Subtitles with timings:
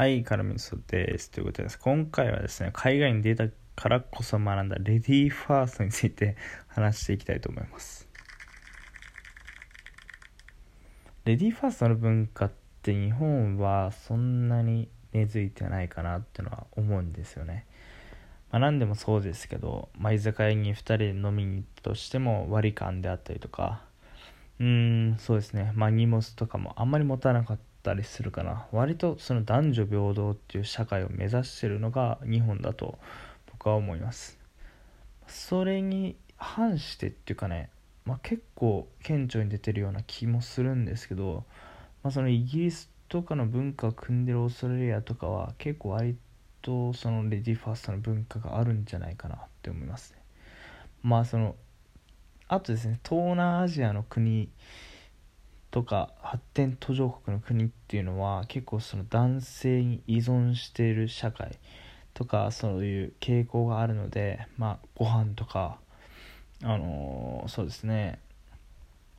[0.00, 1.30] はい、カラミソです。
[1.30, 1.78] ということです。
[1.78, 6.38] 今回はですね、海外に出たからこそ学んだレディーファーストについて
[6.68, 8.08] 話していきたいと思います。
[11.26, 17.66] レディーファーストの文化って日本はそんなに根付いてないかなってのは思うんですよね。
[18.50, 23.82] まあ、何でもそうですけど、まあ、居酒屋に2人で飲みに行ったとしても割り勘であったりとか、
[24.60, 28.66] うーん、そうですね、まあ、荷物とかもあんまり持たなかったりするかな。
[28.72, 32.98] 割とその男女平等っていう社会を目指してるのが日本だと
[33.50, 34.38] 僕は思います。
[35.26, 37.70] それに反してっていうかね、
[38.04, 41.44] まあ、結構顕著に出てるような気もするんですけど、
[42.02, 46.16] まあ、そのイギリスとかの文化を組んでるオーストラリアとかは結構割
[46.60, 50.20] とそのレディファーストの文化があるんじゃないかなって思いますね。
[51.02, 51.56] まあその
[52.52, 54.48] あとですね東南アジアの国
[55.70, 61.56] とか発展途上国の国っていうのは結構その男性に依存している社会
[62.12, 65.78] とかそういう傾向があるのでまあご飯とか
[66.64, 68.18] あのー、そうですね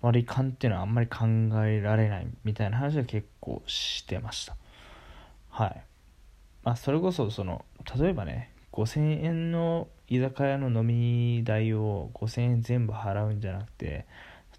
[0.00, 1.26] 割り勘っていうのはあんまり考
[1.66, 4.56] えられないみたいな話は結構してました。
[5.50, 5.82] はい。
[6.62, 7.66] まあそれこそその
[7.98, 14.06] 例えばね5000円の居酒屋の飲み代を5000円全部払うんじゃなくて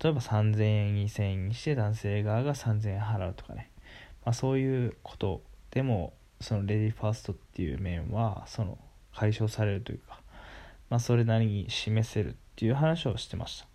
[0.03, 3.71] 例えば3000円2000円にして男性側が3000円払うとかね、
[4.25, 6.11] まあ、そういうことでも
[6.41, 8.77] そのレディーファーストっていう面はその
[9.15, 10.19] 解消されるというか、
[10.89, 13.67] まあ、それなりに示せるっていう話をしてました。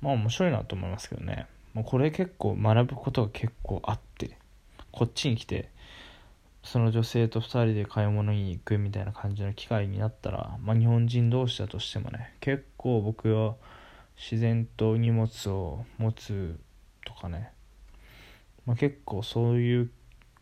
[0.00, 1.46] まあ面白いなと思いますけどね。
[1.72, 4.38] もうこれ結構学ぶことが結構あって
[4.92, 5.70] こっちに来て
[6.64, 13.54] その女性と2人で買い物に行くみたいな感じの機会になったら、まあ、日本人同士だとしてもね結構僕は
[14.16, 16.58] 自然と荷物を持つ
[17.04, 17.52] とかね、
[18.64, 19.90] まあ、結構そういう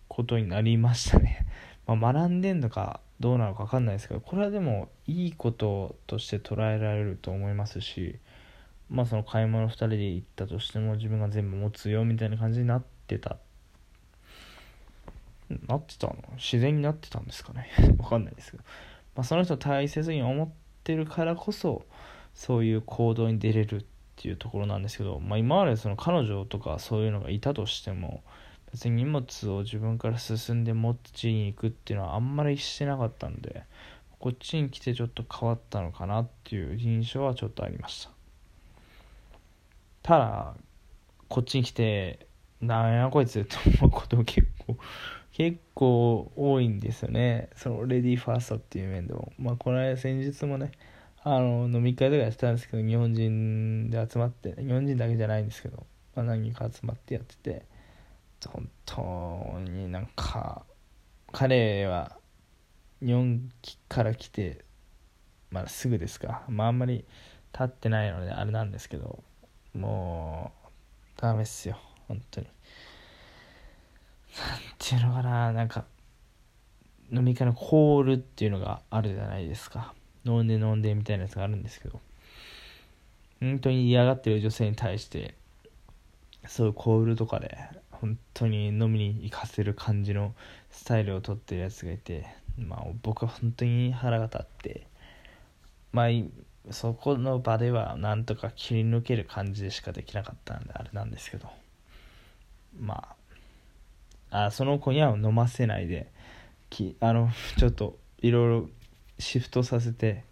[0.06, 1.46] ことになりましたね、
[1.86, 8.20] ま、学んでんのかどうなのか分かんないですけどこれはでもいいこととして捉えられると思いますし
[8.88, 13.38] まあその買い物2人で行ったとしても自分が全部持つよみたいな感じになってた
[15.66, 16.16] なってたの？
[16.36, 17.68] 自然になってたんですかね？
[17.98, 18.62] わかんないですけど、
[19.16, 20.48] まあ、その人大切に思っ
[20.84, 21.84] てるからこそ
[22.34, 23.84] そういう行動に出れるっ
[24.16, 28.22] ていうところなんですけど、まあ、今までその彼女とかそういうのがいたとしても
[28.72, 33.64] 別に荷物を自分から進んで持ちに行くっていうのはあんまりしてなかったんで
[34.18, 38.10] こっちに来てちょっと変わったのかなっていう印象はちょっとありました。
[40.02, 40.54] ただ
[41.28, 42.26] こっちに来て
[42.60, 44.76] なんやこいつって思うことも結構
[45.32, 47.48] 結構多いんですよね。
[47.56, 49.32] そのレディーファーストっていう面でも。
[49.38, 50.72] まあ、この間先日もね、
[51.22, 57.64] あの、飲み会とかやってたんですけど、日本人で集まって、日本人だけじゃないんですけど、まあ、何人か集まってやってて、
[58.46, 60.66] 本当になんか、
[61.32, 62.18] 彼は
[63.00, 63.48] 日本
[63.88, 64.64] から来て、
[65.50, 66.44] まあ、すぐですか。
[66.48, 67.06] まあ、あんまり
[67.52, 69.22] 経ってないので、あれなんですけど、
[69.74, 70.70] もう、
[71.16, 71.78] ダメっすよ、
[72.08, 72.46] 本当に。
[74.38, 75.84] なんていうのかななんか
[77.12, 79.94] 飲み会のコールっていうのがあるじゃないですか。
[80.24, 82.00] 飲んで飲んでみたいなやつがあるんですけど。
[83.42, 85.34] 本当に嫌がってる女性に対して
[86.46, 87.58] そういうコールとかで
[87.90, 90.32] 本当に飲みに行かせる感じの
[90.70, 92.24] スタイルをとってるやつがいて
[92.56, 94.86] まあ僕は本当に腹が立って
[95.90, 96.06] まあ
[96.70, 101.48] そこの場ではなんとか切り抜ける感じでしかできなかったんであれなんですけど。
[102.78, 103.21] まあ
[104.32, 106.10] あその子には飲ませないで
[106.70, 108.68] きあのちょっといろいろ
[109.18, 110.24] シフトさせて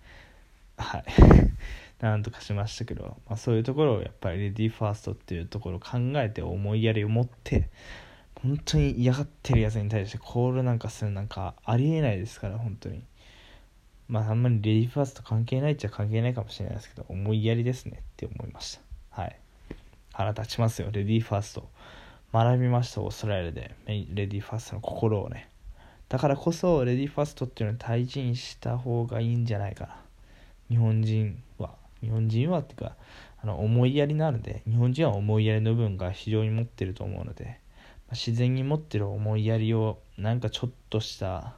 [0.80, 1.04] はい。
[2.00, 7.68] なんとかしましたけど、まあ、そういうところをやっぱりレディーファーストっていうところを考えて思いやりを持って
[8.42, 13.04] 本当に嫌がってるやつに対してコールなんかするなんかありえないですから本当に。
[14.08, 18.80] まああんまりレディーファースト関係ないっちゃ関係ないかもしれないですけど思いやりですねって思いまし
[19.12, 19.22] た。
[19.22, 19.38] はい。
[20.12, 21.68] 腹立ちますよレディーファースト。
[22.32, 23.74] 学びましたオーストラリアで。
[23.86, 25.48] レディーファーストの心をね。
[26.08, 29.96] だからこそレディーファーストっていうのを大事にした方がいいんじゃないかな。
[30.68, 31.80] 日本人は。
[32.02, 32.96] 日本人はっていうか
[33.42, 37.60] あの思いやりなので日本人は思いやりの部分が非常に持ってると思うので
[38.12, 41.54] 自然に持ってる思いやりをなんかちょっとした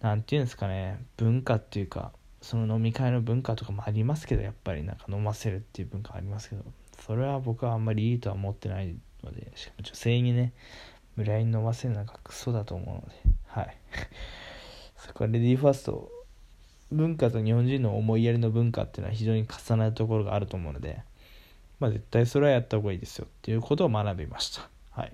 [0.00, 6.62] 何て言うんですかね文化っていうかその飲み会の文化とかもありますけどやっぱりなんか飲ませるっていう文化ありますけど
[7.06, 10.52] それは僕はあんまりいいとは思ってないので、しかも女性にね、
[11.16, 13.14] 無理やり飲ませるのがクソだと思うので、
[13.46, 13.76] はい。
[14.98, 16.10] そこはレディーファースト、
[16.90, 21.02] 文化と日本人の思いやりの文化っていうのは非常に重なるところがあると思うので、
[21.80, 24.68] まあ絶対それはやった方がいいですよっていうことを学びました。
[24.90, 25.12] はい。